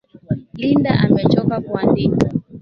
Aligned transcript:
Linda 0.61 0.91
amechoka 1.05 1.55
kuandika. 1.67 2.17